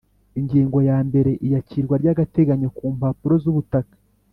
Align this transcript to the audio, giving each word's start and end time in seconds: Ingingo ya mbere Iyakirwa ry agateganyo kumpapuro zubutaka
Ingingo 0.39 0.77
ya 0.89 0.97
mbere 1.07 1.31
Iyakirwa 1.45 1.95
ry 2.01 2.09
agateganyo 2.13 2.67
kumpapuro 2.77 3.33
zubutaka 3.43 3.95